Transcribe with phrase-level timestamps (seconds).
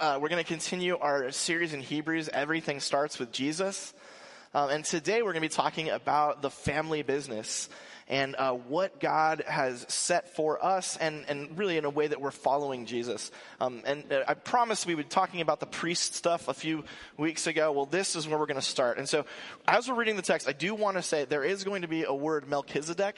[0.00, 2.28] Uh, we're going to continue our series in Hebrews.
[2.32, 3.94] Everything starts with Jesus.
[4.52, 7.68] Um, and today we're going to be talking about the family business
[8.08, 12.20] and uh, what God has set for us, and, and really in a way that
[12.20, 13.30] we're following Jesus.
[13.60, 16.84] Um, and uh, I promised we would be talking about the priest stuff a few
[17.16, 17.72] weeks ago.
[17.72, 18.98] Well, this is where we're going to start.
[18.98, 19.24] And so,
[19.66, 22.04] as we're reading the text, I do want to say there is going to be
[22.04, 23.16] a word Melchizedek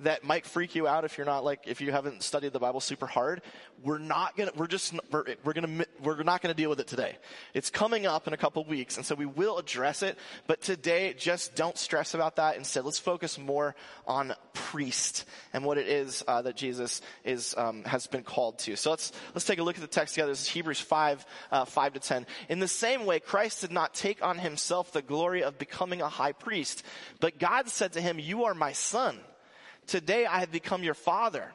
[0.00, 2.80] that might freak you out if you're not like if you haven't studied the Bible
[2.80, 3.42] super hard.
[3.82, 4.52] We're not gonna.
[4.54, 4.94] We're just.
[5.10, 5.84] We're, we're gonna.
[6.02, 7.16] We're not gonna deal with it today.
[7.52, 10.18] It's coming up in a couple weeks, and so we will address it.
[10.46, 12.56] But today, just don't stress about that.
[12.56, 13.74] Instead, let's focus more
[14.06, 18.76] on priest and what it is uh, that Jesus is um, has been called to.
[18.76, 20.30] So let's let's take a look at the text together.
[20.30, 22.26] This is Hebrews five uh, five to ten.
[22.48, 26.08] In the same way, Christ did not take on himself the glory of becoming a
[26.08, 26.84] high priest,
[27.20, 29.18] but God said to him, "You are my son."
[29.86, 31.52] Today I have become your father.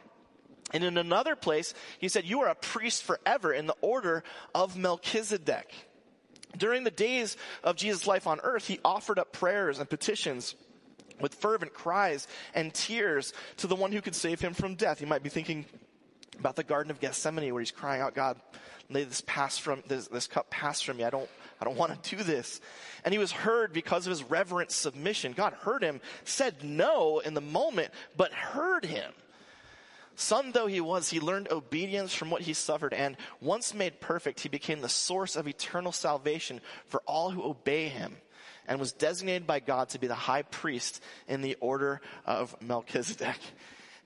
[0.74, 4.78] And in another place, he said, You are a priest forever in the order of
[4.78, 5.74] Melchizedek.
[6.58, 10.56] During the days of Jesus' life on earth, he offered up prayers and petitions
[11.20, 15.02] with fervent cries and tears to the one who could save him from death.
[15.02, 15.66] You might be thinking
[16.40, 18.40] about the Garden of Gethsemane where he's crying out, God,
[18.90, 21.04] lay this pass from this, this cup pass from me.
[21.04, 22.62] I don't I don't want to do this.
[23.04, 25.34] And he was heard because of his reverent submission.
[25.34, 29.12] God heard him, said no in the moment, but heard him.
[30.16, 34.40] Son though he was, he learned obedience from what he suffered, and once made perfect,
[34.40, 38.18] he became the source of eternal salvation for all who obey him,
[38.68, 43.38] and was designated by God to be the high priest in the order of Melchizedek.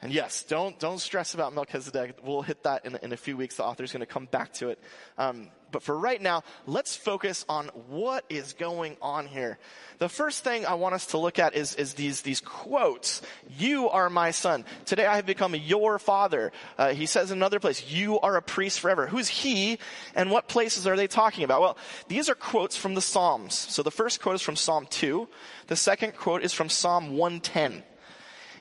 [0.04, 2.18] And yes, don't, don't stress about Melchizedek.
[2.24, 3.58] We'll hit that in, in a few weeks.
[3.58, 4.80] The author's going to come back to it.
[5.20, 9.60] Um, but for right now, let's focus on what is going on here.
[10.00, 13.22] The first thing I want us to look at is, is these, these quotes.
[13.60, 14.66] You are my son.
[14.86, 16.52] Today I have become your father.
[16.80, 19.06] Uh, he says in another place, you are a priest forever.
[19.06, 19.78] Who's he
[20.16, 21.62] and what places are they talking about?
[21.62, 23.54] Well, these are quotes from the Psalms.
[23.54, 25.28] So the first quote is from Psalm 2.
[25.68, 27.84] The second quote is from Psalm 110.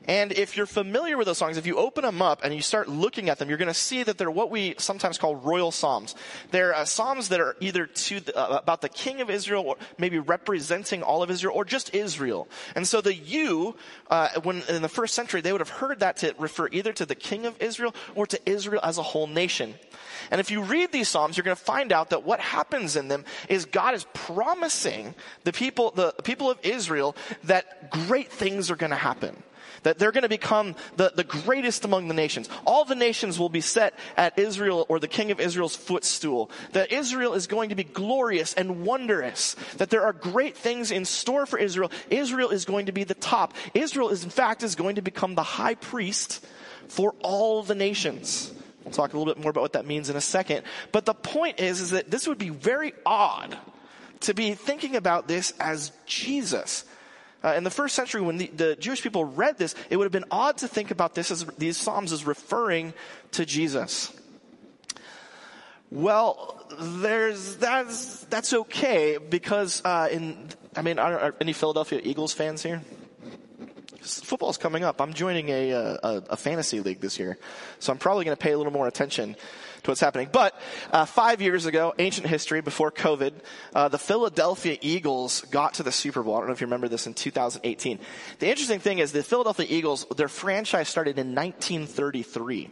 [0.06, 2.88] And if you're familiar with those songs, if you open them up and you start
[2.88, 6.14] looking at them, you're going to see that they're what we sometimes call royal psalms.
[6.50, 9.76] They're uh, psalms that are either to the, uh, about the king of Israel, or
[9.98, 12.48] maybe representing all of Israel, or just Israel.
[12.74, 13.76] And so the you,
[14.10, 17.04] uh, when in the first century, they would have heard that to refer either to
[17.04, 19.74] the king of Israel or to Israel as a whole nation.
[20.30, 23.08] And if you read these Psalms, you're going to find out that what happens in
[23.08, 28.76] them is God is promising the people, the people of Israel that great things are
[28.76, 29.42] going to happen
[29.82, 32.48] that they're going to become the, the greatest among the nations.
[32.64, 36.50] All the nations will be set at Israel or the king of Israel's footstool.
[36.72, 39.56] That Israel is going to be glorious and wondrous.
[39.78, 41.90] That there are great things in store for Israel.
[42.10, 43.54] Israel is going to be the top.
[43.74, 46.44] Israel is, in fact, is going to become the high priest
[46.88, 48.52] for all the nations.
[48.84, 50.64] We'll talk a little bit more about what that means in a second.
[50.90, 53.56] But the point is, is that this would be very odd
[54.20, 56.84] to be thinking about this as Jesus.
[57.42, 60.12] Uh, in the first century, when the, the, Jewish people read this, it would have
[60.12, 62.92] been odd to think about this as these psalms as referring
[63.32, 64.12] to Jesus.
[65.90, 72.32] Well, there's that's that's okay because uh, in I mean, are, are any Philadelphia Eagles
[72.32, 72.82] fans here?
[74.00, 75.00] Football's coming up.
[75.00, 77.38] I'm joining a, uh, a, a fantasy league this year,
[77.80, 79.36] so I'm probably going to pay a little more attention
[79.82, 80.28] to what's happening.
[80.30, 80.54] But
[80.92, 83.32] uh, five years ago, ancient history before COVID,
[83.74, 86.36] uh, the Philadelphia Eagles got to the Super Bowl.
[86.36, 87.98] I don't know if you remember this in 2018.
[88.38, 92.70] The interesting thing is the Philadelphia Eagles, their franchise started in 1933.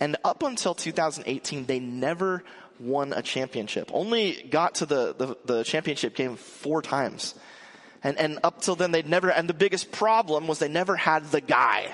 [0.00, 2.42] And up until 2018, they never
[2.80, 3.90] won a championship.
[3.92, 7.34] Only got to the, the, the championship game four times.
[8.02, 11.24] And, and up till then, they'd never, and the biggest problem was they never had
[11.30, 11.90] the guy.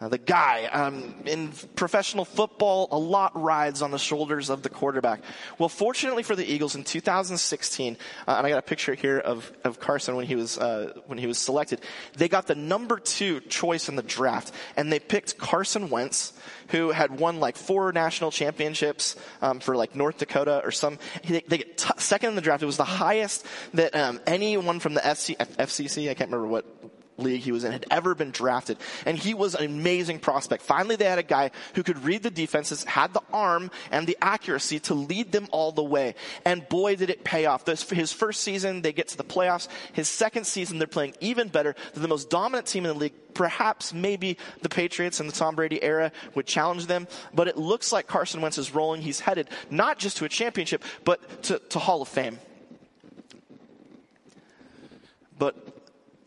[0.00, 4.68] Uh, the guy um, in professional football, a lot rides on the shoulders of the
[4.68, 5.20] quarterback.
[5.58, 7.96] Well, fortunately for the Eagles, in 2016,
[8.26, 11.18] uh, and I got a picture here of, of Carson when he was uh, when
[11.18, 11.80] he was selected.
[12.16, 16.32] They got the number two choice in the draft, and they picked Carson Wentz,
[16.68, 20.98] who had won like four national championships um, for like North Dakota or some.
[21.26, 22.62] They, they get t- second in the draft.
[22.62, 26.73] It was the highest that um, anyone from the FC, FCC, I can't remember what
[27.16, 28.78] league he was in had ever been drafted.
[29.06, 30.62] And he was an amazing prospect.
[30.62, 34.16] Finally, they had a guy who could read the defenses, had the arm and the
[34.20, 36.14] accuracy to lead them all the way.
[36.44, 37.66] And boy, did it pay off.
[37.66, 39.68] His first season, they get to the playoffs.
[39.92, 41.74] His second season, they're playing even better.
[41.92, 43.14] They're the most dominant team in the league.
[43.34, 47.90] Perhaps maybe the Patriots in the Tom Brady era would challenge them, but it looks
[47.90, 49.02] like Carson Wentz is rolling.
[49.02, 52.38] He's headed not just to a championship, but to, to Hall of Fame.
[55.36, 55.73] But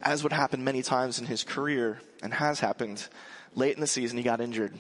[0.07, 3.06] as would happen many times in his career and has happened,
[3.56, 4.74] late in the season he got injured.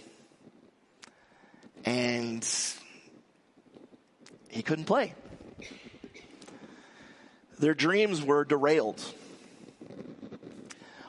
[1.83, 2.47] And
[4.47, 5.13] he couldn't play.
[7.59, 9.03] Their dreams were derailed.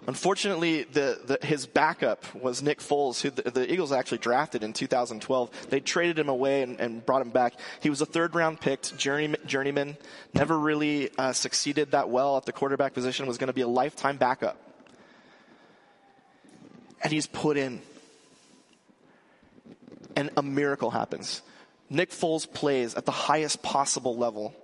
[0.09, 4.73] Unfortunately, the, the, his backup was Nick Foles, who the, the, Eagles actually drafted in
[4.73, 5.51] 2012.
[5.69, 7.53] They traded him away and, and brought him back.
[7.83, 9.99] He was a third round picked journey, journeyman,
[10.33, 13.69] never really uh, succeeded that well at the quarterback position, was going to be a
[13.69, 14.57] lifetime backup.
[17.03, 17.83] And he's put in.
[20.17, 21.43] And a miracle happens.
[21.91, 24.55] Nick Foles plays at the highest possible level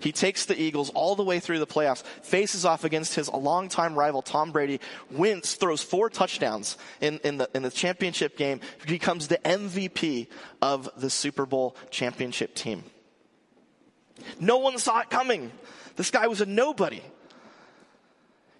[0.00, 3.94] he takes the Eagles all the way through the playoffs, faces off against his longtime
[3.94, 4.80] rival Tom Brady,
[5.10, 10.28] wins, throws four touchdowns in, in, the, in the championship game, becomes the MVP
[10.62, 12.84] of the Super Bowl championship team.
[14.40, 15.52] No one saw it coming.
[15.96, 17.02] This guy was a nobody.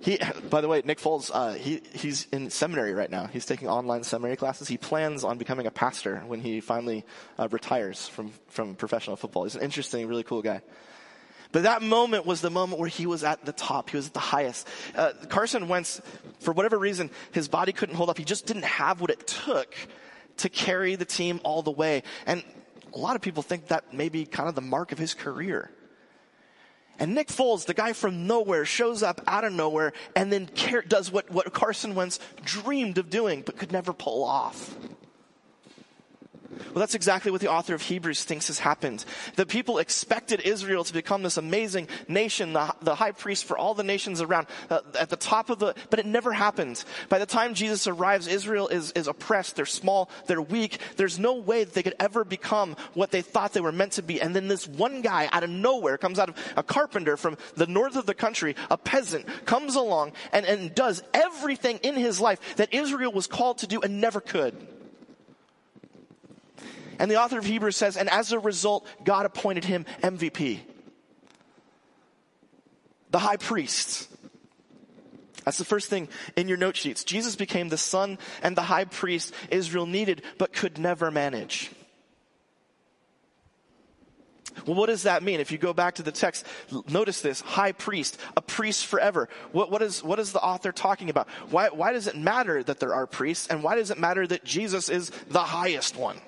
[0.00, 3.26] He, by the way, Nick Foles, uh, he, he's in seminary right now.
[3.26, 4.68] He's taking online seminary classes.
[4.68, 7.04] He plans on becoming a pastor when he finally
[7.36, 9.42] uh, retires from, from professional football.
[9.42, 10.62] He's an interesting, really cool guy.
[11.50, 13.90] But that moment was the moment where he was at the top.
[13.90, 14.68] He was at the highest.
[14.94, 16.00] Uh, Carson Wentz,
[16.40, 18.18] for whatever reason, his body couldn't hold up.
[18.18, 19.74] He just didn't have what it took
[20.38, 22.02] to carry the team all the way.
[22.26, 22.44] And
[22.92, 25.70] a lot of people think that may be kind of the mark of his career.
[26.98, 30.50] And Nick Foles, the guy from nowhere, shows up out of nowhere and then
[30.88, 34.76] does what, what Carson Wentz dreamed of doing but could never pull off.
[36.50, 39.04] Well, that's exactly what the author of Hebrews thinks has happened.
[39.36, 43.74] The people expected Israel to become this amazing nation, the, the high priest for all
[43.74, 46.82] the nations around, uh, at the top of the, but it never happened.
[47.10, 51.34] By the time Jesus arrives, Israel is, is oppressed, they're small, they're weak, there's no
[51.34, 54.20] way that they could ever become what they thought they were meant to be.
[54.20, 57.66] And then this one guy out of nowhere comes out of a carpenter from the
[57.66, 62.56] north of the country, a peasant, comes along and, and does everything in his life
[62.56, 64.77] that Israel was called to do and never could.
[66.98, 70.60] And the author of Hebrews says, and as a result, God appointed him MVP.
[73.10, 74.10] The high priest.
[75.44, 77.04] That's the first thing in your note sheets.
[77.04, 81.70] Jesus became the son and the high priest Israel needed, but could never manage.
[84.66, 85.40] Well, what does that mean?
[85.40, 86.44] If you go back to the text,
[86.88, 89.28] notice this high priest, a priest forever.
[89.52, 91.28] What, what, is, what is the author talking about?
[91.50, 93.46] Why, why does it matter that there are priests?
[93.46, 96.20] And why does it matter that Jesus is the highest one?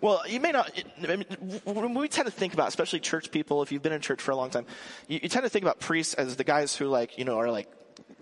[0.00, 0.70] Well, you may not.
[1.02, 1.24] I mean,
[1.64, 4.30] when we tend to think about, especially church people, if you've been in church for
[4.30, 4.66] a long time,
[5.08, 7.50] you, you tend to think about priests as the guys who, like, you know, are
[7.50, 7.68] like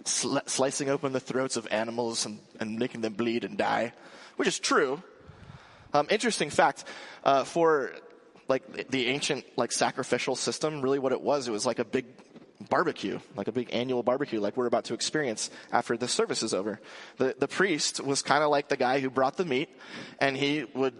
[0.04, 3.92] sl- slicing open the throats of animals and, and making them bleed and die,
[4.36, 5.02] which is true.
[5.92, 6.84] Um, interesting fact
[7.22, 7.92] uh, for
[8.48, 12.06] like the ancient like sacrificial system, really what it was, it was like a big
[12.68, 16.52] barbecue, like a big annual barbecue, like we're about to experience after the service is
[16.52, 16.80] over.
[17.18, 19.68] The the priest was kind of like the guy who brought the meat,
[20.18, 20.94] and he would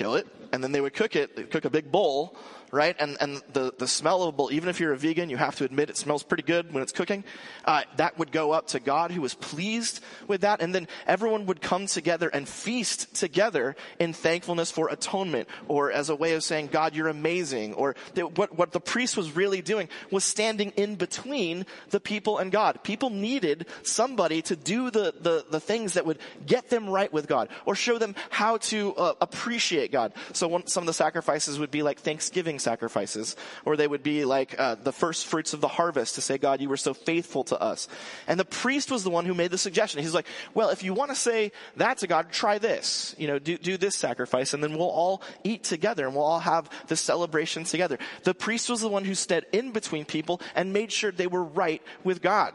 [0.00, 2.34] kill it, and then they would cook it, cook a big bowl,
[2.70, 2.96] right?
[2.98, 5.56] And, and the, the smell of a bowl, even if you're a vegan, you have
[5.56, 7.24] to admit it smells pretty good when it's cooking.
[7.64, 10.60] Uh, that would go up to God who was pleased with that.
[10.60, 16.10] And then everyone would come together and feast together in thankfulness for atonement or as
[16.10, 17.74] a way of saying, God, you're amazing.
[17.74, 22.52] Or what, what the priest was really doing was standing in between the people and
[22.52, 22.82] God.
[22.82, 27.26] People needed somebody to do the, the, the things that would get them right with
[27.26, 30.12] God or show them how to uh, appreciate God.
[30.32, 34.24] So one, some of the sacrifices would be like Thanksgiving sacrifices, or they would be
[34.24, 37.44] like uh, the first fruits of the harvest to say, God, you were so faithful
[37.44, 37.88] to us.
[38.26, 40.02] And the priest was the one who made the suggestion.
[40.02, 43.14] He's like, well, if you want to say that to God, try this.
[43.18, 46.40] You know, do, do this sacrifice, and then we'll all eat together, and we'll all
[46.40, 47.98] have the celebration together.
[48.24, 51.44] The priest was the one who stood in between people and made sure they were
[51.44, 52.54] right with God.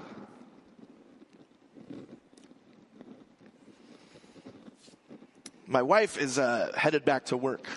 [5.68, 7.68] My wife is uh, headed back to work.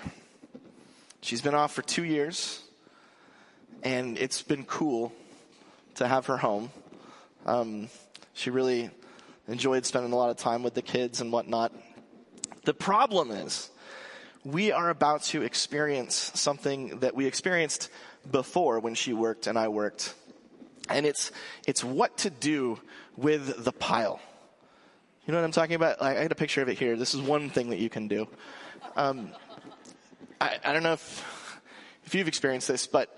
[1.29, 2.63] She's been off for two years,
[3.83, 5.13] and it's been cool
[5.97, 6.71] to have her home.
[7.45, 7.91] Um,
[8.33, 8.89] she really
[9.47, 11.75] enjoyed spending a lot of time with the kids and whatnot.
[12.65, 13.69] The problem is,
[14.43, 17.91] we are about to experience something that we experienced
[18.31, 20.15] before when she worked and I worked.
[20.89, 21.31] And it's,
[21.67, 22.81] it's what to do
[23.19, 24.19] with the pile.
[25.27, 26.01] You know what I'm talking about?
[26.01, 26.97] I, I had a picture of it here.
[26.97, 28.29] This is one thing that you can do.
[28.97, 29.33] Um,
[30.41, 31.61] I, I don't know if,
[32.05, 33.17] if you've experienced this, but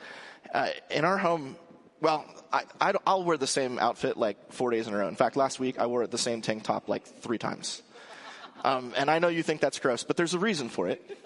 [0.54, 1.56] uh, in our home,
[2.00, 5.08] well, I, will wear the same outfit like four days in a row.
[5.08, 7.82] In fact, last week I wore the same tank top like three times.
[8.64, 11.18] Um, and I know you think that's gross, but there's a reason for it.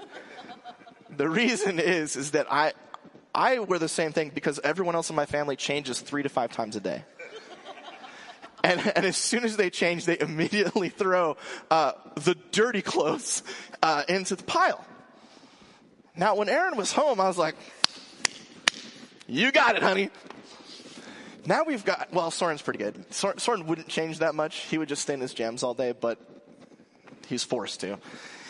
[1.16, 2.72] The reason is, is that I,
[3.34, 6.52] I wear the same thing because everyone else in my family changes three to five
[6.52, 7.04] times a day.
[8.64, 11.36] And, and as soon as they change, they immediately throw
[11.70, 13.42] uh, the dirty clothes
[13.82, 14.84] uh, into the pile.
[16.16, 17.56] Now, when Erin was home, I was like,
[19.26, 20.11] you got it, honey.
[21.47, 23.04] Now we've got, well, Soren's pretty good.
[23.12, 24.56] Soren wouldn't change that much.
[24.56, 26.18] He would just stay in his jams all day, but
[27.26, 27.99] he's forced to.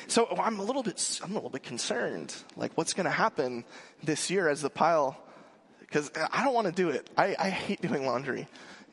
[0.06, 2.34] So oh, I'm a little bit, I'm a little bit concerned.
[2.56, 3.64] Like, what's going to happen
[4.02, 5.16] this year as the pile?
[5.80, 7.08] Because I don't want to do it.
[7.16, 8.46] I, I hate doing laundry,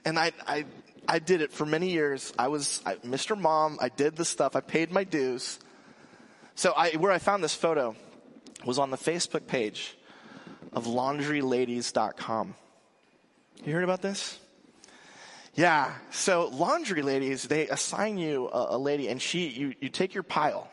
[0.05, 0.65] and I, I,
[1.07, 2.31] I did it for many years.
[2.39, 3.37] I was I, Mr.
[3.37, 3.77] Mom.
[3.81, 4.55] I did the stuff.
[4.55, 5.59] I paid my dues.
[6.55, 7.95] So I, where I found this photo
[8.65, 9.97] was on the Facebook page
[10.73, 12.55] of laundryladies.com.
[13.65, 14.39] You heard about this?
[15.55, 15.93] Yeah.
[16.11, 20.23] So laundry ladies, they assign you a, a, lady and she, you, you take your
[20.23, 20.69] pile,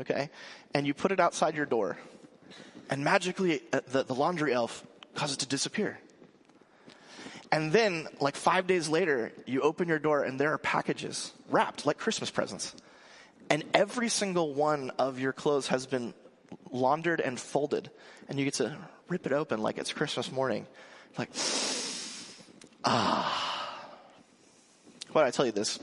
[0.00, 0.30] okay,
[0.74, 1.98] and you put it outside your door.
[2.88, 5.98] And magically, uh, the, the laundry elf causes it to disappear.
[7.52, 11.86] And then, like five days later, you open your door and there are packages wrapped
[11.86, 12.74] like Christmas presents.
[13.50, 16.14] And every single one of your clothes has been
[16.70, 17.90] laundered and folded.
[18.28, 18.76] And you get to
[19.08, 20.66] rip it open like it's Christmas morning.
[21.18, 21.30] Like,
[22.84, 23.52] ah.
[25.12, 25.78] Why did I tell you this?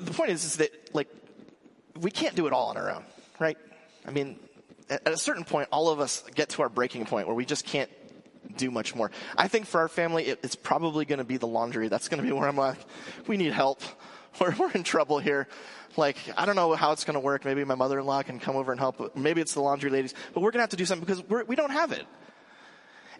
[0.00, 1.08] The point is, is that, like,
[2.00, 3.04] we can't do it all on our own,
[3.38, 3.58] right?
[4.06, 4.38] I mean,
[4.88, 7.64] at a certain point, all of us get to our breaking point where we just
[7.64, 7.90] can't
[8.56, 9.10] do much more.
[9.36, 11.88] I think for our family, it, it's probably going to be the laundry.
[11.88, 12.78] That's going to be where I'm like,
[13.26, 13.82] we need help.
[14.40, 15.48] We're, we're in trouble here.
[15.96, 17.44] Like, I don't know how it's going to work.
[17.44, 19.16] Maybe my mother-in-law can come over and help.
[19.16, 21.44] Maybe it's the laundry ladies, but we're going to have to do something because we're,
[21.44, 22.06] we don't have it.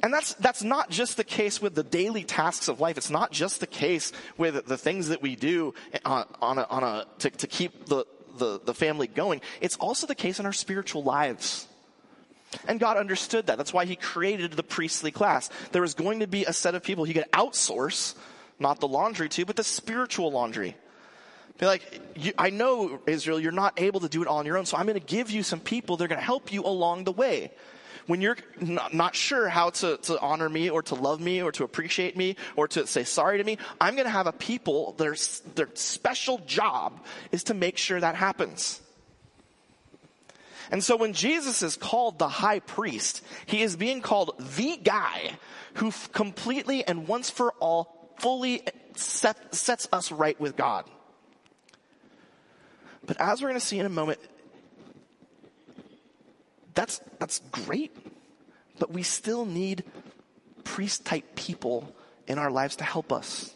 [0.02, 2.96] And that's, that's not just the case with the daily tasks of life.
[2.96, 5.74] It's not just the case with the things that we do
[6.04, 8.06] on, on a, on a to, to keep the,
[8.38, 9.42] the, the family going.
[9.60, 11.66] It's also the case in our spiritual lives.
[12.66, 13.58] And God understood that.
[13.58, 15.50] That's why He created the priestly class.
[15.72, 18.14] There was going to be a set of people He could outsource,
[18.58, 20.76] not the laundry to, but the spiritual laundry.
[21.60, 22.00] Like,
[22.38, 24.86] I know, Israel, you're not able to do it all on your own, so I'm
[24.86, 27.52] going to give you some people that are going to help you along the way.
[28.06, 31.52] When you're not, not sure how to, to honor me or to love me or
[31.52, 34.94] to appreciate me or to say sorry to me, I'm going to have a people,
[34.98, 35.14] their,
[35.54, 38.80] their special job is to make sure that happens.
[40.70, 45.32] And so when Jesus is called the high priest, he is being called the guy
[45.74, 48.62] who completely and once for all fully
[48.96, 50.84] set, sets us right with God.
[53.06, 54.18] But as we're going to see in a moment,
[56.74, 57.96] that's, that's great.
[58.78, 59.84] But we still need
[60.64, 61.94] priest type people
[62.26, 63.54] in our lives to help us.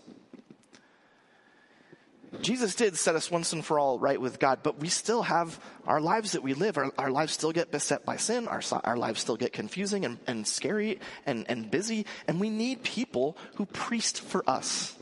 [2.41, 5.59] Jesus did set us once and for all right with God, but we still have
[5.87, 6.77] our lives that we live.
[6.77, 8.49] Our, our lives still get beset by sin.
[8.49, 12.07] Our, our lives still get confusing and, and scary and, and busy.
[12.27, 14.95] And we need people who priest for us.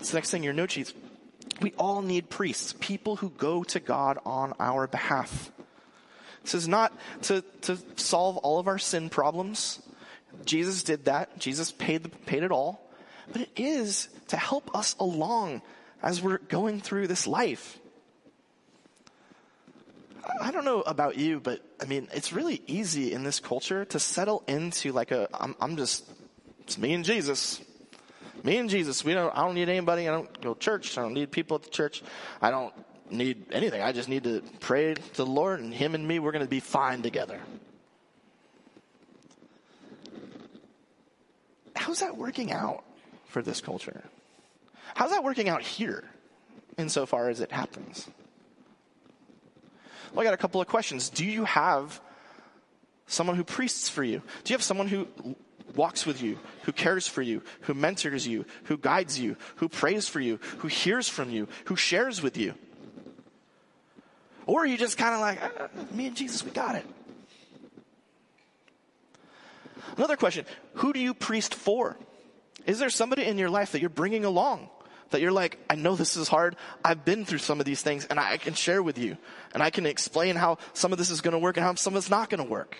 [0.00, 0.92] It's the next thing your note sheets.
[1.60, 5.50] We all need priests, people who go to God on our behalf.
[6.42, 9.82] This is not to, to solve all of our sin problems.
[10.44, 11.38] Jesus did that.
[11.38, 12.88] Jesus paid, the, paid it all
[13.32, 15.62] but it is to help us along
[16.02, 17.78] as we're going through this life.
[20.40, 23.98] I don't know about you, but I mean, it's really easy in this culture to
[23.98, 26.04] settle into like a, I'm, I'm just,
[26.60, 27.60] it's me and Jesus.
[28.44, 29.04] Me and Jesus.
[29.04, 30.08] We don't, I don't need anybody.
[30.08, 30.96] I don't go to church.
[30.96, 32.02] I don't need people at the church.
[32.40, 32.72] I don't
[33.10, 33.82] need anything.
[33.82, 36.50] I just need to pray to the Lord and Him and me, we're going to
[36.50, 37.40] be fine together.
[41.74, 42.84] How's that working out?
[43.28, 44.02] for this culture.
[44.94, 46.04] How's that working out here
[46.76, 48.08] insofar as it happens?
[50.12, 51.10] Well, I got a couple of questions.
[51.10, 52.00] Do you have
[53.06, 54.22] someone who priests for you?
[54.44, 55.06] Do you have someone who
[55.78, 60.08] walks with you, who cares for you, who mentors you, who guides you, who prays
[60.08, 62.52] for you, who hears from you, who shares with you?
[64.44, 66.84] Or are you just kind of like, ah, me and Jesus, we got it?
[69.96, 70.44] Another question
[70.74, 71.96] Who do you priest for?
[72.66, 74.68] Is there somebody in your life that you're bringing along?
[75.10, 76.56] That you're like, I know this is hard.
[76.84, 79.16] I've been through some of these things and I can share with you.
[79.54, 81.94] And I can explain how some of this is going to work and how some
[81.94, 82.76] of it's not going to work.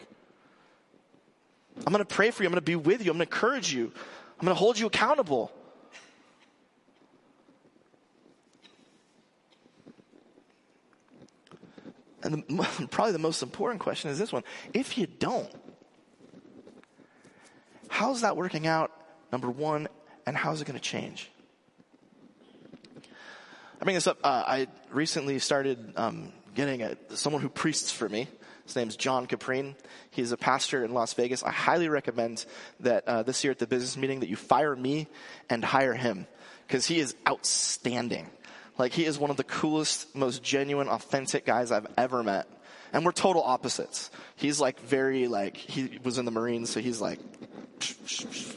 [1.86, 2.48] I'm going to pray for you.
[2.48, 3.10] I'm going to be with you.
[3.10, 3.92] I'm going to encourage you.
[4.38, 5.52] I'm going to hold you accountable.
[12.22, 14.44] And the, probably the most important question is this one.
[14.74, 15.50] If you don't,
[17.88, 18.92] how's that working out
[19.30, 19.88] Number one,
[20.26, 21.30] and how's it going to change?
[23.80, 24.18] I bring this up.
[24.24, 28.26] Uh, I recently started um, getting a, someone who priests for me.
[28.68, 29.76] His name's John Caprine.
[30.10, 31.42] He's a pastor in Las Vegas.
[31.42, 32.44] I highly recommend
[32.80, 35.08] that uh, this year at the business meeting that you fire me
[35.48, 36.26] and hire him
[36.66, 38.28] because he is outstanding.
[38.76, 42.46] Like he is one of the coolest, most genuine, authentic guys I've ever met.
[42.92, 44.10] And we're total opposites.
[44.36, 47.20] He's like very like, he was in the Marines, so he's like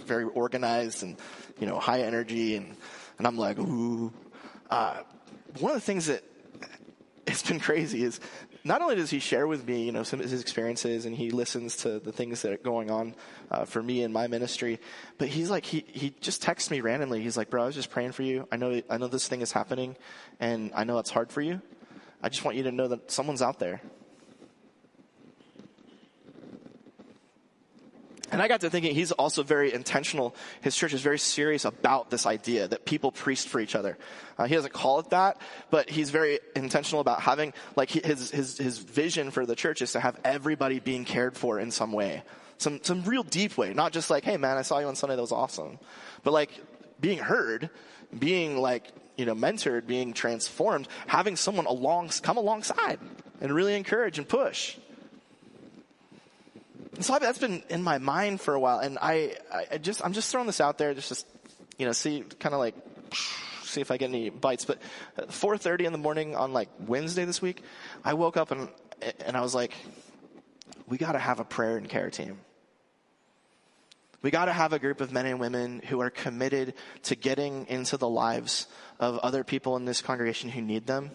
[0.06, 1.16] very organized and,
[1.58, 2.58] you know, high energy.
[2.58, 2.76] And,
[3.18, 4.12] and I'm like, ooh.
[4.70, 5.04] Uh,
[5.60, 6.22] one of the things that
[7.26, 8.20] it's been crazy is
[8.64, 11.32] not only does he share with me, you know, some of his experiences and he
[11.32, 13.16] listens to the things that are going on
[13.50, 14.80] uh, for me in my ministry,
[15.18, 17.22] but he's like, he, he just texts me randomly.
[17.22, 18.48] He's like, bro, I was just praying for you.
[18.52, 19.96] I know, I know this thing is happening
[20.40, 21.62] and I know it's hard for you.
[22.22, 23.82] I just want you to know that someone's out there
[28.32, 30.34] And I got to thinking he's also very intentional.
[30.62, 33.98] His church is very serious about this idea that people priest for each other.
[34.38, 35.38] Uh, he doesn't call it that,
[35.70, 39.92] but he's very intentional about having, like his, his, his vision for the church is
[39.92, 42.24] to have everybody being cared for in some way.
[42.58, 43.74] Some, some real deep way.
[43.74, 45.78] Not just like, hey man, I saw you on Sunday, that was awesome.
[46.24, 46.52] But like
[47.02, 47.70] being heard,
[48.18, 53.00] being like, you know, mentored, being transformed, having someone along, come alongside
[53.42, 54.78] and really encourage and push.
[57.00, 59.36] So that's been in my mind for a while, and I,
[59.72, 61.28] I just, I'm just throwing this out there, just, just
[61.78, 62.76] you know, see, kind of like,
[63.64, 64.66] see if I get any bites.
[64.66, 64.80] But
[65.18, 67.64] uh, 4:30 in the morning on like Wednesday this week,
[68.04, 68.68] I woke up and
[69.26, 69.74] and I was like,
[70.88, 72.40] we got to have a prayer and care team.
[74.22, 77.66] We got to have a group of men and women who are committed to getting
[77.68, 78.68] into the lives
[79.00, 81.12] of other people in this congregation who need them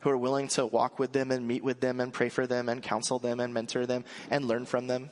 [0.00, 2.68] who are willing to walk with them and meet with them and pray for them
[2.68, 5.10] and counsel them and mentor them and learn from them.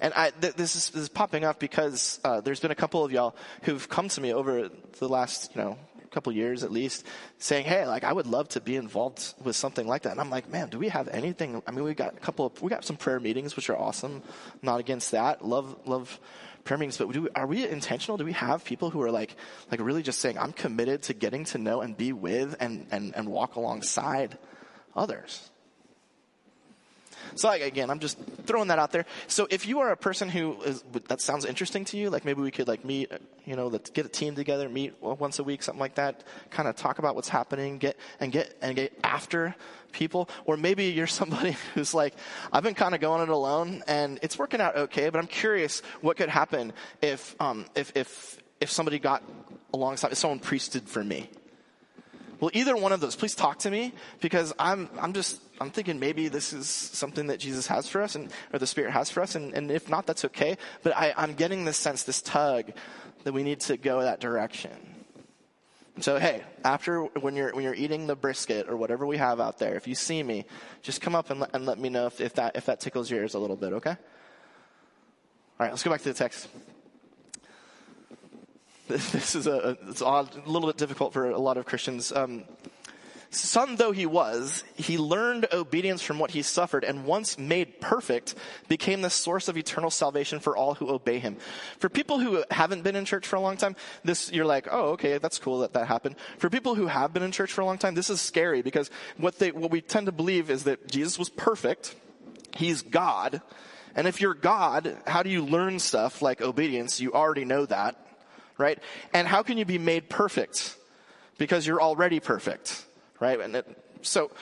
[0.00, 3.04] And I, th- this, is, this, is, popping up because uh, there's been a couple
[3.04, 5.78] of y'all who've come to me over the last, you know,
[6.12, 7.06] couple years at least,
[7.38, 10.30] saying, "Hey, like I would love to be involved with something like that." And I'm
[10.30, 11.62] like, "Man, do we have anything?
[11.66, 14.22] I mean, we got a couple of, we got some prayer meetings, which are awesome.
[14.62, 15.44] Not against that.
[15.44, 16.20] Love, love
[16.64, 18.16] prayer meetings, but do, we, are we intentional?
[18.16, 19.34] Do we have people who are like,
[19.70, 23.14] like really just saying, I'm committed to getting to know and be with and, and,
[23.16, 24.38] and walk alongside
[24.94, 25.50] others?
[27.34, 29.06] So like, again, I'm just throwing that out there.
[29.26, 32.42] So if you are a person who is, that sounds interesting to you, like maybe
[32.42, 33.10] we could like meet,
[33.44, 36.68] you know, let's get a team together, meet once a week, something like that, kind
[36.68, 39.54] of talk about what's happening, get, and get, and get after
[39.92, 40.28] people.
[40.44, 42.14] Or maybe you're somebody who's like,
[42.52, 45.82] I've been kind of going it alone and it's working out okay, but I'm curious
[46.00, 49.22] what could happen if, um, if, if, if somebody got
[49.72, 51.30] alongside, if someone priested for me.
[52.42, 56.00] Well, either one of those, please talk to me because I'm, I'm just, I'm thinking
[56.00, 59.22] maybe this is something that Jesus has for us and, or the Spirit has for
[59.22, 59.36] us.
[59.36, 60.58] And, and if not, that's okay.
[60.82, 62.72] But I, I'm getting this sense, this tug
[63.22, 64.72] that we need to go that direction.
[66.00, 69.58] So hey, after when you're when you're eating the brisket or whatever we have out
[69.58, 70.46] there, if you see me,
[70.80, 73.20] just come up and and let me know if, if that if that tickles your
[73.20, 73.90] ears a little bit, okay?
[73.90, 73.96] All
[75.60, 76.48] right, let's go back to the text.
[78.88, 82.12] This is a it's odd, a little bit difficult for a lot of Christians.
[82.12, 82.44] Um,
[83.34, 88.34] Son though he was, he learned obedience from what he suffered and once made perfect
[88.68, 91.38] became the source of eternal salvation for all who obey him.
[91.78, 94.90] For people who haven't been in church for a long time, this, you're like, oh,
[94.90, 96.16] okay, that's cool that that happened.
[96.36, 98.90] For people who have been in church for a long time, this is scary because
[99.16, 101.94] what they, what we tend to believe is that Jesus was perfect.
[102.54, 103.40] He's God.
[103.94, 107.00] And if you're God, how do you learn stuff like obedience?
[107.00, 107.96] You already know that,
[108.58, 108.78] right?
[109.12, 110.76] And how can you be made perfect?
[111.38, 112.86] Because you're already perfect
[113.22, 113.40] right?
[113.40, 113.66] And it,
[114.02, 114.32] so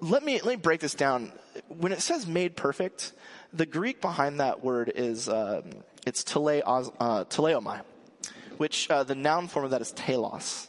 [0.00, 1.32] let me let me break this down.
[1.68, 3.12] When it says made perfect,
[3.52, 5.64] the Greek behind that word is um,
[6.06, 7.80] it's tele, uh, teleomai,
[8.58, 10.68] which uh, the noun form of that is telos,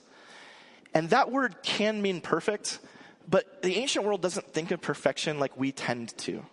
[0.93, 2.79] and that word can mean perfect,
[3.29, 6.45] but the ancient world doesn't think of perfection like we tend to.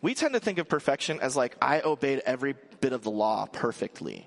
[0.00, 3.46] We tend to think of perfection as like I obeyed every bit of the law
[3.46, 4.26] perfectly.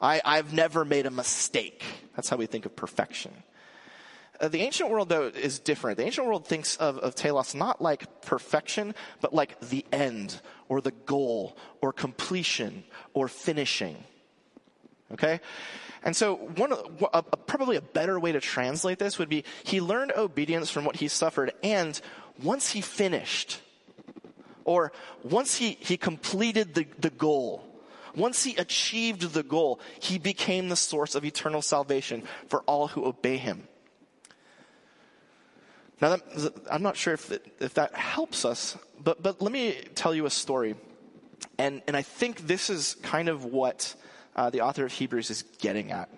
[0.00, 1.82] I, I've never made a mistake.
[2.16, 3.32] That's how we think of perfection.
[4.40, 5.96] Uh, the ancient world, though, is different.
[5.96, 10.80] The ancient world thinks of, of telos not like perfection, but like the end, or
[10.80, 13.96] the goal, or completion, or finishing.
[15.12, 15.40] Okay?
[16.02, 16.76] And so, one a,
[17.14, 20.96] a, probably a better way to translate this would be he learned obedience from what
[20.96, 21.98] he suffered, and
[22.42, 23.60] once he finished,
[24.64, 27.64] or once he, he completed the, the goal,
[28.16, 33.04] once he achieved the goal, he became the source of eternal salvation for all who
[33.04, 33.66] obey him.
[36.00, 39.76] Now, that, I'm not sure if, it, if that helps us, but, but let me
[39.94, 40.74] tell you a story.
[41.58, 43.94] And, and I think this is kind of what
[44.36, 46.08] uh, the author of Hebrews is getting at.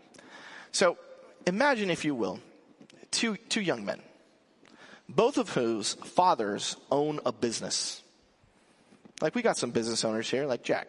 [0.72, 0.96] So
[1.46, 2.40] imagine, if you will,
[3.10, 4.00] two, two young men,
[5.08, 8.02] both of whose fathers own a business.
[9.20, 10.88] Like we got some business owners here, like Jack.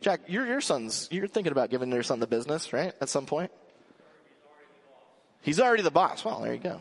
[0.00, 2.94] Jack, your, your son's, you're thinking about giving your son the business, right?
[3.00, 3.50] At some point?
[5.42, 6.24] He's already the boss.
[6.24, 6.80] Well, there you go.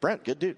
[0.00, 0.56] Brent, good dude.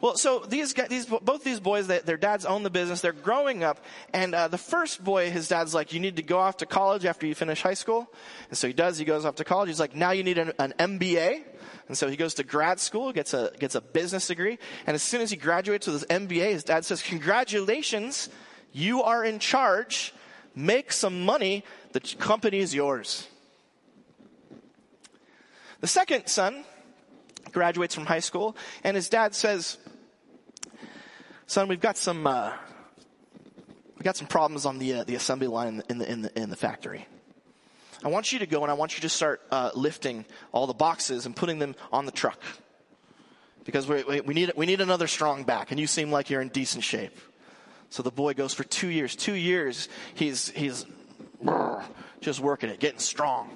[0.00, 3.00] Well, so these guys, these both these boys, they, their dads own the business.
[3.00, 6.38] They're growing up, and uh, the first boy, his dad's like, "You need to go
[6.38, 8.08] off to college after you finish high school,"
[8.48, 8.96] and so he does.
[8.96, 9.68] He goes off to college.
[9.68, 11.42] He's like, "Now you need an, an MBA,"
[11.88, 15.02] and so he goes to grad school, gets a gets a business degree, and as
[15.02, 18.28] soon as he graduates with his MBA, his dad says, "Congratulations,
[18.72, 20.14] you are in charge.
[20.58, 21.62] Make some money.
[21.92, 23.28] The company is yours."
[25.80, 26.64] The second son
[27.52, 29.78] graduates from high school, and his dad says,
[31.46, 32.54] "Son, we've got some uh,
[33.96, 36.50] we got some problems on the uh, the assembly line in the, in the in
[36.50, 37.06] the factory.
[38.04, 40.74] I want you to go and I want you to start uh, lifting all the
[40.74, 42.40] boxes and putting them on the truck
[43.64, 46.42] because we, we, we need we need another strong back, and you seem like you're
[46.42, 47.16] in decent shape."
[47.90, 49.16] So the boy goes for two years.
[49.16, 50.84] Two years, he's he's
[52.20, 53.50] just working it, getting strong.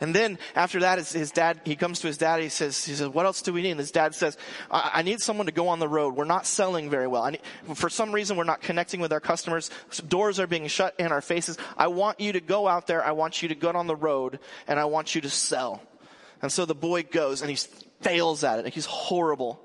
[0.00, 3.08] And then after that, his dad, he comes to his dad, he says, he says,
[3.08, 3.70] what else do we need?
[3.70, 4.36] And his dad says,
[4.70, 6.16] I, I need someone to go on the road.
[6.16, 7.30] We're not selling very well.
[7.30, 7.40] Need,
[7.74, 9.70] for some reason, we're not connecting with our customers.
[10.08, 11.56] Doors are being shut in our faces.
[11.76, 13.04] I want you to go out there.
[13.04, 15.80] I want you to go on the road and I want you to sell.
[16.42, 17.56] And so the boy goes and he
[18.00, 18.74] fails at it.
[18.74, 19.60] He's horrible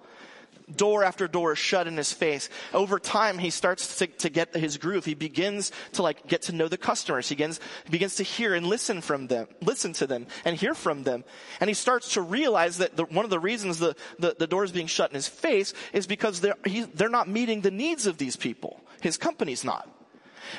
[0.75, 2.49] door after door is shut in his face.
[2.73, 5.05] Over time, he starts to, to, get his groove.
[5.05, 7.29] He begins to like get to know the customers.
[7.29, 11.03] He begins, begins to hear and listen from them, listen to them and hear from
[11.03, 11.23] them.
[11.60, 14.63] And he starts to realize that the, one of the reasons the, the, the door
[14.63, 18.08] is being shut in his face is because they're, he, they're not meeting the needs
[18.08, 18.82] of these people.
[19.01, 19.88] His company's not.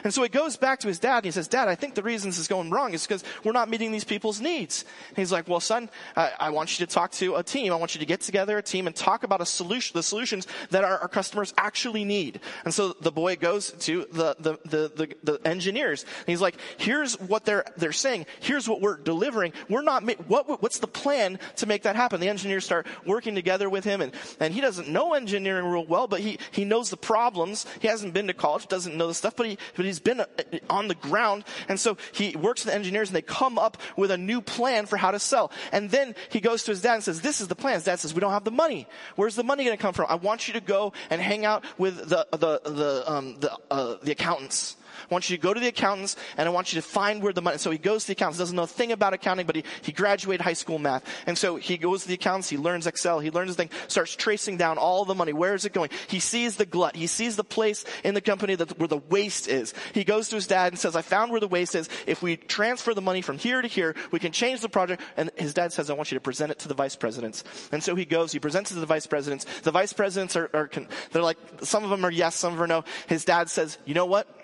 [0.05, 2.03] And so he goes back to his dad and he says, Dad, I think the
[2.03, 4.85] reason this is going wrong is because we're not meeting these people's needs.
[5.09, 7.72] And he's like, Well, son, I, I, want you to talk to a team.
[7.72, 10.46] I want you to get together a team and talk about a solution, the solutions
[10.70, 12.40] that our, our customers actually need.
[12.64, 16.57] And so the boy goes to the, the, the, the, the engineers and he's like,
[16.76, 18.26] Here's what they're, they're saying.
[18.40, 19.53] Here's what we're delivering.
[19.68, 22.20] We're not, what, what's the plan to make that happen?
[22.20, 26.07] The engineers start working together with him and, and he doesn't know engineering real well,
[26.07, 27.66] but he, he knows the problems.
[27.81, 30.27] He hasn't been to college, doesn't know the stuff, but he, but he's been uh,
[30.69, 31.43] on the ground.
[31.66, 34.85] And so he works with the engineers and they come up with a new plan
[34.85, 35.51] for how to sell.
[35.73, 37.77] And then he goes to his dad and says, this is the plan.
[37.77, 38.87] His dad says, we don't have the money.
[39.16, 40.05] Where's the money going to come from?
[40.11, 43.97] I want you to go and hang out with the, the, the, um, the, uh,
[44.03, 44.77] the accountants.
[45.03, 47.33] I want you to go to the accountants and I want you to find where
[47.33, 49.57] the money, so he goes to the accountants, doesn't know a thing about accounting, but
[49.57, 51.05] he, he graduated high school math.
[51.27, 54.15] And so he goes to the accountants, he learns Excel, he learns the thing, starts
[54.17, 55.33] tracing down all the money.
[55.33, 55.91] Where is it going?
[56.09, 56.97] He sees the glut.
[56.97, 59.75] He sees the place in the company that, where the waste is.
[59.93, 61.89] He goes to his dad and says, I found where the waste is.
[62.07, 65.03] If we transfer the money from here to here, we can change the project.
[65.17, 67.45] And his dad says, I want you to present it to the vice presidents.
[67.73, 69.45] And so he goes, he presents it to the vice presidents.
[69.63, 70.71] The vice presidents are, are
[71.13, 72.85] they're like, some of them are yes, some of them are no.
[73.09, 74.39] His dad says, you know what?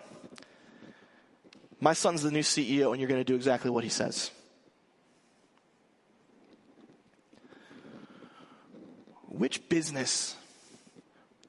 [1.80, 4.30] My son's the new CEO, and you're going to do exactly what he says.
[9.28, 10.34] Which business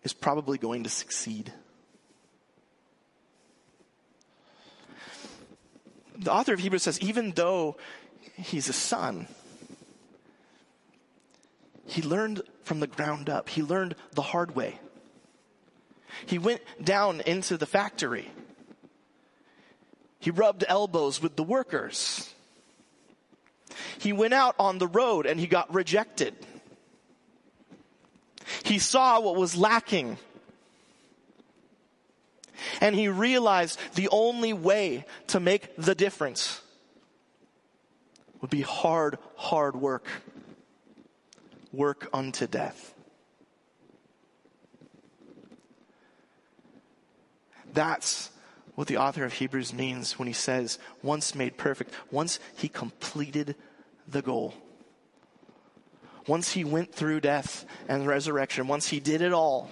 [0.03, 1.53] is probably going to succeed?
[6.17, 7.77] The author of Hebrews says, even though
[8.33, 9.27] he's a son,
[11.85, 13.47] he learned from the ground up.
[13.47, 14.79] He learned the hard way.
[16.25, 18.29] He went down into the factory.
[20.27, 22.33] He rubbed elbows with the workers.
[23.99, 26.35] He went out on the road and he got rejected.
[28.63, 30.17] He saw what was lacking.
[32.81, 36.59] And he realized the only way to make the difference
[38.41, 40.09] would be hard, hard work.
[41.71, 42.93] Work unto death.
[47.73, 48.29] That's
[48.77, 53.55] what the author of Hebrews means when he says, once made perfect, once he completed
[54.07, 54.53] the goal.
[56.27, 59.67] Once he went through death and resurrection, once he did it all,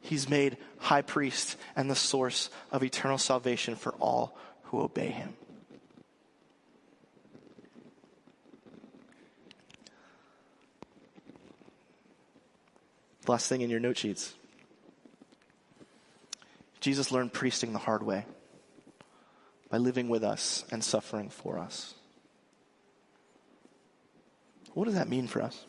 [0.00, 5.32] he's made high priest and the source of eternal salvation for all who obey him.
[13.28, 14.34] Last thing in your note sheets.
[16.82, 18.26] Jesus learned priesting the hard way
[19.70, 21.94] by living with us and suffering for us.
[24.74, 25.64] What does that mean for us?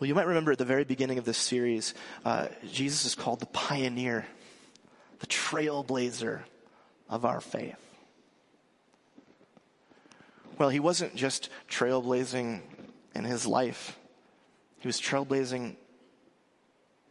[0.00, 3.38] Well, you might remember at the very beginning of this series, uh, Jesus is called
[3.38, 4.26] the pioneer,
[5.20, 6.40] the trailblazer
[7.08, 7.78] of our faith.
[10.58, 12.60] Well, he wasn't just trailblazing
[13.14, 13.96] in his life,
[14.80, 15.76] he was trailblazing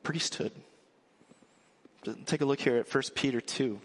[0.03, 0.51] priesthood.
[2.25, 3.79] Take a look here at 1 Peter 2.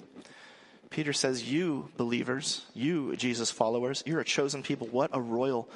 [0.90, 4.86] Peter says, You believers, you Jesus followers, you're a chosen people.
[4.86, 5.68] What a royal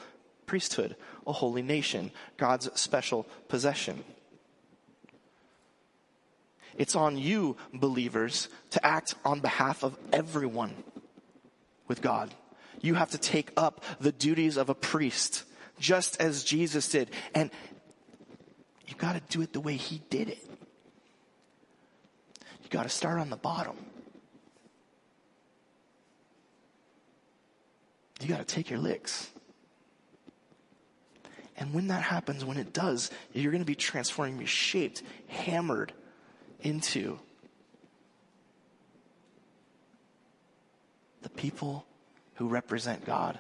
[0.47, 4.03] priesthood, a holy nation, God's special possession.
[6.79, 10.75] It's on you, believers, to act on behalf of everyone
[11.89, 12.33] with God.
[12.81, 15.45] You have to take up the duties of a priest,
[15.79, 17.11] just as Jesus did.
[17.35, 17.51] And
[18.87, 20.50] you've got to do it the way he did it.
[22.71, 23.77] You got to start on the bottom.
[28.21, 29.29] You got to take your licks.
[31.57, 35.93] And when that happens, when it does, you're going to be transformed, be shaped, hammered
[36.61, 37.19] into
[41.23, 41.85] the people
[42.35, 43.39] who represent God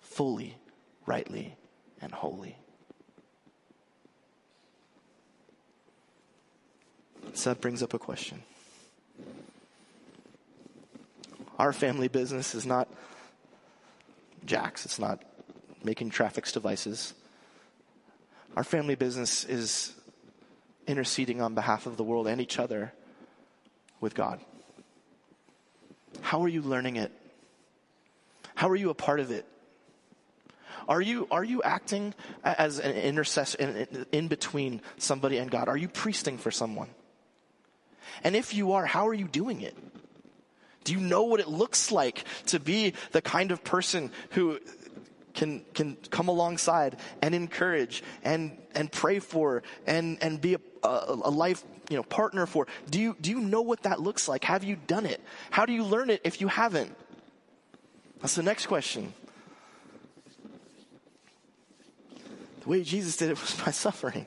[0.00, 0.56] fully,
[1.06, 1.56] rightly,
[2.00, 2.58] and wholly.
[7.34, 8.42] So that brings up a question.
[11.58, 12.88] Our family business is not
[14.44, 15.22] jacks, it's not
[15.82, 17.14] making traffics devices.
[18.56, 19.92] Our family business is
[20.86, 22.92] interceding on behalf of the world and each other
[24.00, 24.40] with God.
[26.20, 27.12] How are you learning it?
[28.54, 29.46] How are you a part of it?
[30.88, 35.68] Are you, are you acting as an intercessor in, in between somebody and God?
[35.68, 36.88] Are you priesting for someone?
[38.24, 39.76] And if you are, how are you doing it?
[40.84, 44.58] Do you know what it looks like to be the kind of person who
[45.34, 51.20] can, can come alongside and encourage and, and pray for and, and be a, a,
[51.24, 52.66] a life you know, partner for?
[52.90, 54.44] Do you, do you know what that looks like?
[54.44, 55.20] Have you done it?
[55.50, 56.94] How do you learn it if you haven't?
[58.20, 59.12] That's the next question.
[62.62, 64.26] The way Jesus did it was by suffering.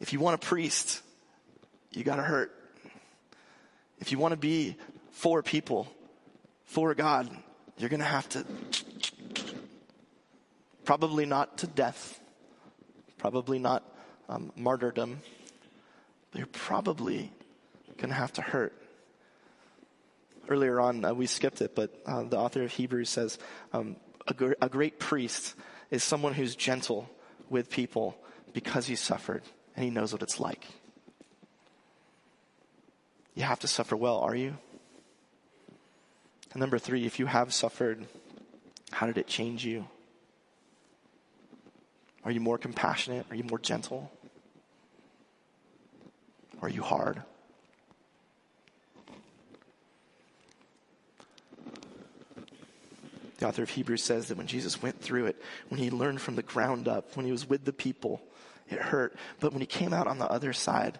[0.00, 1.02] If you want a priest,
[1.92, 2.52] you gotta hurt.
[3.98, 4.76] If you want to be
[5.10, 5.88] for people,
[6.64, 7.28] for God,
[7.78, 8.44] you're gonna have to
[10.84, 12.20] probably not to death,
[13.18, 13.82] probably not
[14.28, 15.20] um, martyrdom,
[16.30, 17.32] but you're probably
[17.96, 18.74] gonna have to hurt.
[20.48, 23.38] Earlier on, uh, we skipped it, but uh, the author of Hebrews says
[23.72, 25.54] um, a, gr- a great priest
[25.90, 27.10] is someone who's gentle
[27.50, 28.16] with people
[28.52, 29.42] because he suffered
[29.78, 30.66] and he knows what it's like.
[33.36, 34.56] You have to suffer well, are you?
[36.50, 38.04] And number three, if you have suffered,
[38.90, 39.86] how did it change you?
[42.24, 43.24] Are you more compassionate?
[43.30, 44.10] Are you more gentle?
[46.60, 47.22] Are you hard?
[53.38, 56.34] The author of Hebrews says that when Jesus went through it, when he learned from
[56.34, 58.20] the ground up, when he was with the people,
[58.68, 59.16] it hurt.
[59.40, 60.98] But when he came out on the other side,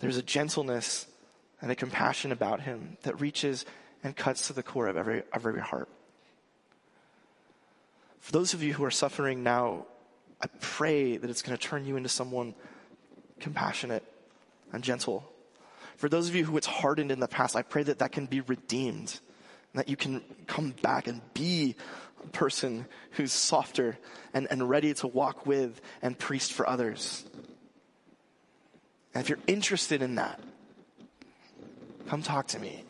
[0.00, 1.06] there's a gentleness
[1.60, 3.64] and a compassion about him that reaches
[4.02, 5.88] and cuts to the core of every, every heart.
[8.20, 9.86] For those of you who are suffering now,
[10.40, 12.54] I pray that it's going to turn you into someone
[13.40, 14.04] compassionate
[14.72, 15.24] and gentle.
[15.96, 18.26] For those of you who it's hardened in the past, I pray that that can
[18.26, 19.20] be redeemed,
[19.74, 21.76] that you can come back and be
[22.22, 23.98] a person who's softer
[24.34, 27.24] and, and ready to walk with and priest for others.
[29.14, 30.40] And if you're interested in that,
[32.08, 32.84] come talk to me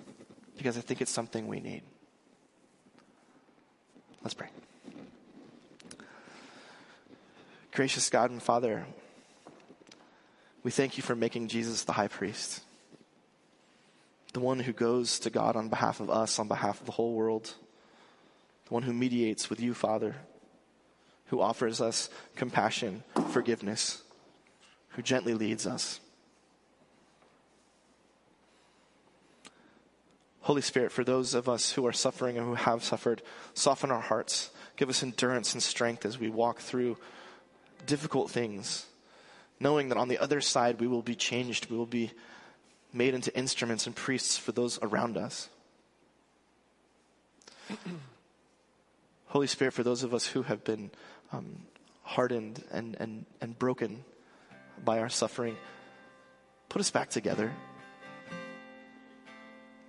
[0.57, 1.83] because I think it's something we need.
[4.23, 4.49] Let's pray.
[7.73, 8.85] Gracious God and Father,
[10.62, 12.62] we thank you for making Jesus the high priest,
[14.33, 17.14] the one who goes to God on behalf of us, on behalf of the whole
[17.14, 17.55] world
[18.71, 20.14] the one who mediates with you, Father,
[21.27, 24.03] who offers us compassion, forgiveness,
[24.90, 25.99] who gently leads us.
[30.43, 33.23] Holy Spirit, for those of us who are suffering and who have suffered,
[33.55, 34.51] soften our hearts.
[34.77, 36.97] Give us endurance and strength as we walk through
[37.87, 38.87] difficult things,
[39.59, 41.69] knowing that on the other side we will be changed.
[41.71, 42.12] We will be
[42.92, 45.48] made into instruments and priests for those around us.
[49.26, 50.90] Holy Spirit, for those of us who have been
[51.33, 51.62] um,
[52.03, 54.05] hardened and, and, and broken
[54.85, 55.57] by our suffering,
[56.68, 57.53] put us back together.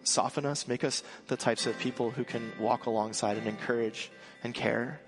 [0.03, 4.11] Soften us, make us the types of people who can walk alongside and encourage
[4.43, 4.99] and care.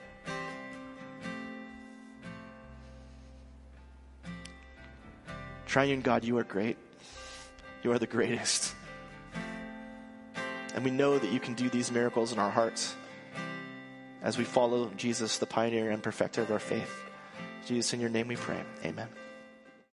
[5.67, 6.77] Triune God, you are great.
[7.83, 8.73] You are the greatest.
[10.73, 12.95] And we know that you can do these miracles in our hearts
[14.23, 16.91] as we follow Jesus, the pioneer and perfecter of our faith.
[17.65, 18.63] Jesus, in your name we pray.
[18.85, 19.09] Amen.